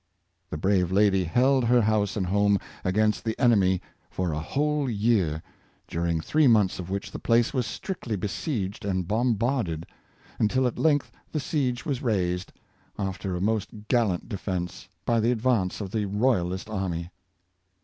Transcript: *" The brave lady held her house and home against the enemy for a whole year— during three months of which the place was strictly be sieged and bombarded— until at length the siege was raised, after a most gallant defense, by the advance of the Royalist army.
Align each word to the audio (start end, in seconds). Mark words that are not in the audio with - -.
*" 0.25 0.49
The 0.49 0.57
brave 0.57 0.91
lady 0.91 1.25
held 1.25 1.65
her 1.65 1.81
house 1.83 2.15
and 2.17 2.25
home 2.25 2.57
against 2.83 3.23
the 3.23 3.39
enemy 3.39 3.81
for 4.09 4.31
a 4.31 4.39
whole 4.39 4.89
year— 4.89 5.43
during 5.95 6.19
three 6.19 6.47
months 6.47 6.79
of 6.79 6.89
which 6.89 7.11
the 7.11 7.19
place 7.19 7.53
was 7.53 7.67
strictly 7.67 8.15
be 8.15 8.27
sieged 8.27 8.83
and 8.83 9.07
bombarded— 9.07 9.85
until 10.39 10.65
at 10.65 10.79
length 10.79 11.11
the 11.31 11.39
siege 11.39 11.85
was 11.85 12.01
raised, 12.01 12.51
after 12.97 13.35
a 13.35 13.41
most 13.41 13.69
gallant 13.89 14.27
defense, 14.27 14.89
by 15.05 15.19
the 15.19 15.31
advance 15.31 15.81
of 15.81 15.91
the 15.91 16.05
Royalist 16.07 16.67
army. 16.67 17.11